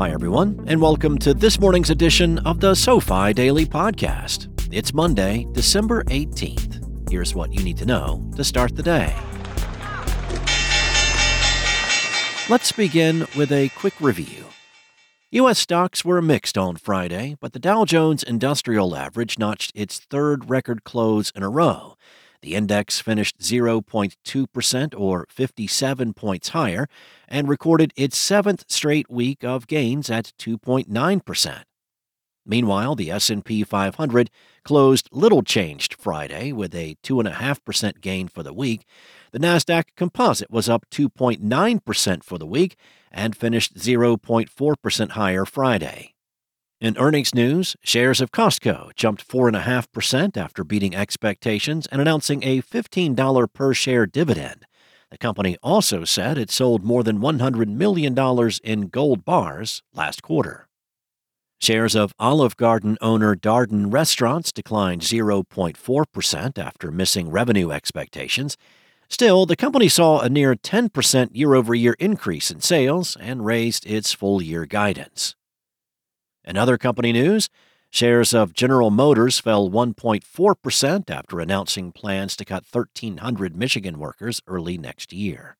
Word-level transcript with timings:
Hi, 0.00 0.12
everyone, 0.12 0.64
and 0.66 0.80
welcome 0.80 1.18
to 1.18 1.34
this 1.34 1.60
morning's 1.60 1.90
edition 1.90 2.38
of 2.46 2.58
the 2.58 2.74
SoFi 2.74 3.34
Daily 3.34 3.66
Podcast. 3.66 4.48
It's 4.72 4.94
Monday, 4.94 5.46
December 5.52 6.04
18th. 6.04 7.10
Here's 7.10 7.34
what 7.34 7.52
you 7.52 7.62
need 7.62 7.76
to 7.76 7.84
know 7.84 8.26
to 8.34 8.42
start 8.42 8.74
the 8.74 8.82
day. 8.82 9.14
Let's 12.48 12.72
begin 12.72 13.26
with 13.36 13.52
a 13.52 13.68
quick 13.76 13.92
review. 14.00 14.46
U.S. 15.32 15.58
stocks 15.58 16.02
were 16.02 16.22
mixed 16.22 16.56
on 16.56 16.76
Friday, 16.76 17.36
but 17.38 17.52
the 17.52 17.58
Dow 17.58 17.84
Jones 17.84 18.22
Industrial 18.22 18.96
Average 18.96 19.38
notched 19.38 19.70
its 19.74 19.98
third 19.98 20.48
record 20.48 20.82
close 20.82 21.30
in 21.36 21.42
a 21.42 21.50
row 21.50 21.98
the 22.42 22.54
index 22.54 23.00
finished 23.00 23.38
0.2% 23.38 24.94
or 24.98 25.26
57 25.28 26.14
points 26.14 26.48
higher 26.50 26.88
and 27.28 27.48
recorded 27.48 27.92
its 27.96 28.16
seventh 28.16 28.64
straight 28.68 29.10
week 29.10 29.44
of 29.44 29.66
gains 29.66 30.10
at 30.10 30.32
2.9%. 30.38 31.62
Meanwhile, 32.46 32.94
the 32.96 33.10
S&P 33.10 33.62
500 33.62 34.30
closed 34.64 35.08
little 35.12 35.42
changed 35.42 35.94
Friday 35.94 36.52
with 36.52 36.74
a 36.74 36.96
2.5% 37.02 38.00
gain 38.00 38.28
for 38.28 38.42
the 38.42 38.54
week. 38.54 38.86
The 39.32 39.38
Nasdaq 39.38 39.84
Composite 39.96 40.50
was 40.50 40.68
up 40.68 40.86
2.9% 40.90 42.24
for 42.24 42.38
the 42.38 42.46
week 42.46 42.76
and 43.12 43.36
finished 43.36 43.76
0.4% 43.76 45.10
higher 45.10 45.44
Friday. 45.44 46.14
In 46.80 46.96
earnings 46.96 47.34
news, 47.34 47.76
shares 47.82 48.22
of 48.22 48.32
Costco 48.32 48.94
jumped 48.96 49.28
4.5% 49.28 50.38
after 50.38 50.64
beating 50.64 50.96
expectations 50.96 51.86
and 51.92 52.00
announcing 52.00 52.42
a 52.42 52.62
$15 52.62 53.52
per 53.52 53.74
share 53.74 54.06
dividend. 54.06 54.64
The 55.10 55.18
company 55.18 55.58
also 55.62 56.04
said 56.04 56.38
it 56.38 56.50
sold 56.50 56.82
more 56.82 57.02
than 57.02 57.18
$100 57.18 57.68
million 57.68 58.16
in 58.64 58.88
gold 58.88 59.26
bars 59.26 59.82
last 59.92 60.22
quarter. 60.22 60.68
Shares 61.60 61.94
of 61.94 62.14
Olive 62.18 62.56
Garden 62.56 62.96
owner 63.02 63.36
Darden 63.36 63.92
Restaurants 63.92 64.50
declined 64.50 65.02
0.4% 65.02 66.58
after 66.58 66.90
missing 66.90 67.30
revenue 67.30 67.70
expectations. 67.70 68.56
Still, 69.10 69.44
the 69.44 69.54
company 69.54 69.90
saw 69.90 70.20
a 70.20 70.30
near 70.30 70.54
10% 70.54 71.28
year 71.34 71.54
over 71.54 71.74
year 71.74 71.94
increase 71.98 72.50
in 72.50 72.62
sales 72.62 73.18
and 73.20 73.44
raised 73.44 73.84
its 73.84 74.14
full 74.14 74.40
year 74.40 74.64
guidance. 74.64 75.36
In 76.44 76.56
other 76.56 76.78
company 76.78 77.12
news, 77.12 77.48
shares 77.90 78.32
of 78.32 78.54
General 78.54 78.90
Motors 78.90 79.38
fell 79.38 79.68
1.4% 79.68 81.10
after 81.10 81.40
announcing 81.40 81.92
plans 81.92 82.36
to 82.36 82.44
cut 82.44 82.64
1,300 82.70 83.56
Michigan 83.56 83.98
workers 83.98 84.40
early 84.46 84.78
next 84.78 85.12
year. 85.12 85.56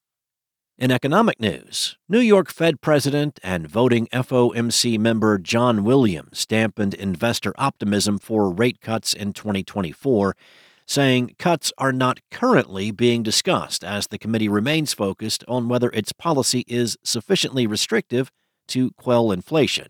In 0.78 0.91
economic 0.91 1.39
news, 1.39 1.98
New 2.08 2.20
York 2.20 2.51
Fed 2.51 2.81
President 2.81 3.39
and 3.42 3.69
voting 3.69 4.06
FOMC 4.14 4.98
member 4.98 5.36
John 5.36 5.84
Williams 5.84 6.47
dampened 6.47 6.95
investor 6.95 7.53
optimism 7.58 8.19
for 8.19 8.51
rate 8.51 8.81
cuts 8.81 9.12
in 9.12 9.34
2024, 9.34 10.34
saying 10.86 11.34
cuts 11.39 11.70
are 11.77 11.92
not 11.92 12.20
currently 12.31 12.92
being 12.92 13.23
discussed 13.23 13.84
as 13.84 14.06
the 14.06 14.17
committee 14.17 14.48
remains 14.48 14.95
focused 14.95 15.45
on 15.47 15.69
whether 15.69 15.91
its 15.91 16.12
policy 16.12 16.64
is 16.67 16.97
sufficiently 17.05 17.67
restrictive 17.67 18.33
to 18.69 18.92
quell 18.92 19.31
inflation. 19.31 19.89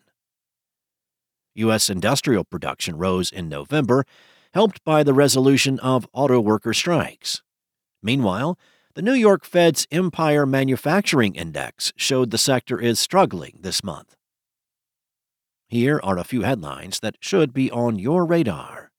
U.S. 1.55 1.91
industrial 1.91 2.45
production 2.45 2.97
rose 2.97 3.31
in 3.31 3.49
November, 3.49 4.05
helped 4.55 4.83
by 4.85 5.03
the 5.03 5.15
resolution 5.15 5.79
of 5.81 6.07
auto 6.13 6.41
worker 6.41 6.75
strikes. 6.75 7.43
Meanwhile, 8.03 8.59
the 8.95 9.03
New 9.03 9.15
York 9.15 9.45
Fed's 9.45 9.87
Empire 9.91 10.45
Manufacturing 10.47 11.35
Index 11.35 11.93
showed 11.97 12.31
the 12.31 12.39
sector 12.39 12.81
is 12.81 12.99
struggling 12.99 13.59
this 13.61 13.85
month. 13.85 14.17
Here 15.69 16.01
are 16.03 16.19
a 16.19 16.25
few 16.25 16.43
headlines 16.43 16.99
that 17.01 17.17
should 17.21 17.53
be 17.53 17.71
on 17.71 17.99
your 17.99 18.27
radar. 18.27 18.91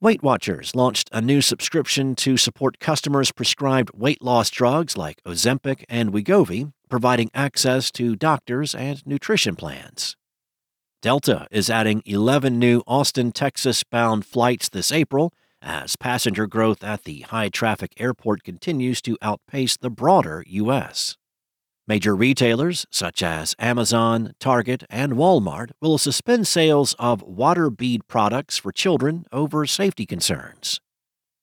Weight 0.00 0.22
Watchers 0.22 0.76
launched 0.76 1.10
a 1.12 1.20
new 1.20 1.40
subscription 1.40 2.14
to 2.14 2.36
support 2.36 2.78
customers 2.78 3.32
prescribed 3.32 3.90
weight 3.92 4.22
loss 4.22 4.48
drugs 4.48 4.96
like 4.96 5.20
Ozempic 5.24 5.82
and 5.88 6.12
Wegovy, 6.12 6.72
providing 6.88 7.32
access 7.34 7.90
to 7.90 8.14
doctors 8.14 8.76
and 8.76 9.04
nutrition 9.04 9.56
plans. 9.56 10.16
Delta 11.00 11.46
is 11.52 11.70
adding 11.70 12.02
11 12.06 12.58
new 12.58 12.82
Austin, 12.84 13.30
Texas 13.30 13.84
bound 13.84 14.26
flights 14.26 14.68
this 14.68 14.90
April 14.90 15.32
as 15.62 15.94
passenger 15.94 16.48
growth 16.48 16.82
at 16.82 17.04
the 17.04 17.20
high 17.20 17.48
traffic 17.48 17.92
airport 17.98 18.42
continues 18.42 19.00
to 19.02 19.16
outpace 19.22 19.76
the 19.76 19.90
broader 19.90 20.42
U.S. 20.48 21.16
Major 21.86 22.16
retailers 22.16 22.84
such 22.90 23.22
as 23.22 23.54
Amazon, 23.60 24.32
Target, 24.40 24.82
and 24.90 25.12
Walmart 25.12 25.70
will 25.80 25.98
suspend 25.98 26.48
sales 26.48 26.96
of 26.98 27.22
water 27.22 27.70
bead 27.70 28.08
products 28.08 28.58
for 28.58 28.72
children 28.72 29.24
over 29.30 29.66
safety 29.66 30.04
concerns. 30.04 30.80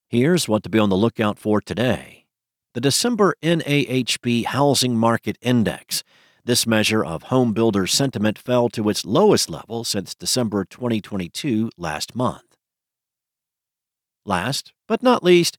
Here's 0.09 0.49
what 0.49 0.63
to 0.63 0.69
be 0.69 0.79
on 0.79 0.89
the 0.89 0.97
lookout 0.97 1.39
for 1.39 1.61
today. 1.61 2.25
The 2.73 2.81
December 2.81 3.35
NAHB 3.41 4.47
Housing 4.47 4.97
Market 4.97 5.37
Index 5.41 6.03
this 6.45 6.67
measure 6.67 7.03
of 7.03 7.23
home 7.23 7.53
builder 7.53 7.87
sentiment 7.87 8.37
fell 8.37 8.69
to 8.69 8.87
its 8.87 9.03
lowest 9.03 9.49
level 9.49 9.83
since 9.83 10.13
December 10.13 10.63
2022 10.63 11.71
last 11.75 12.15
month. 12.15 12.55
Last, 14.25 14.71
but 14.87 15.01
not 15.01 15.23
least, 15.23 15.57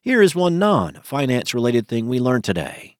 here 0.00 0.22
is 0.22 0.36
one 0.36 0.58
non 0.58 1.00
finance 1.02 1.52
related 1.52 1.88
thing 1.88 2.08
we 2.08 2.20
learned 2.20 2.44
today. 2.44 2.96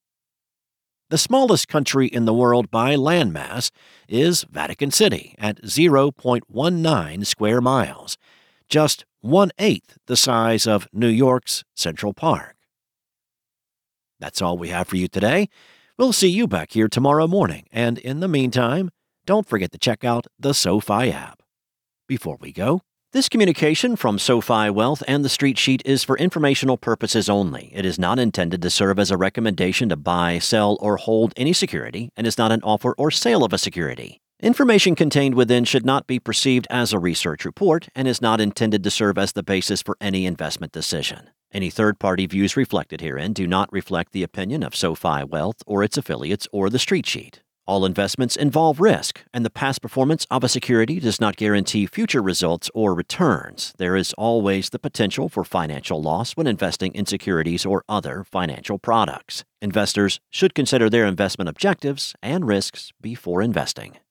The 1.11 1.19
smallest 1.19 1.69
country 1.69 2.07
in 2.07 2.27
the 2.27 2.35
world 2.35 2.71
by 2.71 2.95
landmass 2.97 3.71
is 4.09 4.45
Vatican 4.51 4.91
City 4.91 5.35
at 5.39 5.63
0.19 5.63 7.27
square 7.27 7.61
miles, 7.61 8.19
just 8.69 9.07
one 9.21 9.51
eighth 9.59 9.97
the 10.07 10.17
size 10.17 10.67
of 10.67 10.89
New 10.93 11.09
York's 11.09 11.65
Central 11.75 12.13
Park. 12.13 12.57
That's 14.21 14.43
all 14.43 14.59
we 14.59 14.69
have 14.69 14.89
for 14.89 14.97
you 14.97 15.09
today. 15.09 15.49
We'll 15.99 16.13
see 16.13 16.29
you 16.29 16.47
back 16.47 16.75
here 16.75 16.87
tomorrow 16.87 17.27
morning, 17.27 17.65
and 17.73 17.99
in 17.99 18.21
the 18.21 18.29
meantime, 18.29 18.91
don't 19.27 19.49
forget 19.49 19.73
to 19.73 19.79
check 19.79 20.05
out 20.05 20.29
the 20.39 20.55
SoFi 20.55 21.11
app. 21.11 21.43
Before 22.07 22.39
we 22.41 22.53
go, 22.53 22.83
this 23.13 23.29
communication 23.29 23.97
from 23.97 24.21
SoFi 24.21 24.71
Wealth 24.71 25.03
and 25.09 25.25
the 25.25 25.29
Street 25.29 25.59
Sheet 25.59 25.83
is 25.85 26.05
for 26.05 26.17
informational 26.17 26.77
purposes 26.77 27.29
only. 27.29 27.73
It 27.75 27.85
is 27.85 27.99
not 27.99 28.21
intended 28.21 28.63
to 28.63 28.71
serve 28.71 29.01
as 29.01 29.11
a 29.11 29.17
recommendation 29.17 29.89
to 29.89 29.97
buy, 29.97 30.39
sell, 30.39 30.79
or 30.81 30.99
hold 30.99 31.33
any 31.37 31.53
security, 31.53 32.11
and 32.17 32.29
is 32.29 32.39
not 32.39 32.53
an 32.53 32.63
offer 32.63 32.95
or 32.97 33.11
sale 33.11 33.43
of 33.43 33.53
a 33.53 33.59
security. 33.59 34.21
Information 34.39 34.95
contained 34.95 35.35
within 35.35 35.65
should 35.65 35.85
not 35.85 36.07
be 36.07 36.21
perceived 36.21 36.69
as 36.71 36.93
a 36.93 37.01
research 37.01 37.45
report 37.45 37.89
and 37.97 38.07
is 38.07 38.23
not 38.23 38.41
intended 38.41 38.85
to 38.85 38.91
serve 38.93 39.19
as 39.19 39.33
the 39.33 39.43
basis 39.43 39.83
for 39.83 39.97
any 40.01 40.27
investment 40.27 40.71
decision. 40.71 41.31
Any 41.53 41.71
third 41.71 41.99
party 41.99 42.27
views 42.27 42.57
reflected 42.59 43.01
herein 43.01 43.33
do 43.33 43.47
not 43.47 43.73
reflect 43.73 44.13
the 44.13 44.23
opinion 44.23 44.63
of 44.63 44.77
SoFi 44.77 45.25
Wealth 45.25 45.63
or 45.67 45.83
its 45.83 45.97
affiliates 45.97 46.47
or 46.53 46.69
the 46.69 46.79
Street 46.79 47.07
Sheet. 47.07 47.43
All 47.67 47.85
investments 47.85 48.35
involve 48.35 48.81
risk, 48.81 49.25
and 49.35 49.45
the 49.45 49.51
past 49.51 49.83
performance 49.83 50.27
of 50.31 50.43
a 50.43 50.49
security 50.49 51.01
does 51.01 51.21
not 51.21 51.37
guarantee 51.37 51.85
future 51.85 52.23
results 52.23 52.71
or 52.75 52.95
returns. 52.95 53.75
There 53.77 53.95
is 53.95 54.15
always 54.15 54.71
the 54.71 54.79
potential 54.79 55.29
for 55.29 55.45
financial 55.45 56.01
loss 56.01 56.33
when 56.33 56.47
investing 56.47 56.95
in 56.95 57.05
securities 57.05 57.67
or 57.67 57.85
other 57.87 58.25
financial 58.25 58.79
products. 58.79 59.45
Investors 59.61 60.19
should 60.31 60.55
consider 60.55 60.89
their 60.89 61.05
investment 61.05 61.51
objectives 61.51 62.15
and 62.23 62.47
risks 62.47 62.93
before 63.03 63.43
investing. 63.43 63.99